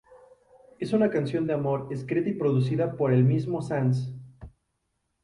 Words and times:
Es 0.79 0.93
una 0.93 1.11
canción 1.11 1.45
de 1.45 1.53
amor, 1.53 1.89
escrita 1.91 2.27
y 2.29 2.33
producida 2.33 2.97
por 2.97 3.13
el 3.13 3.23
mismo 3.23 3.61
Sanz. 3.61 4.11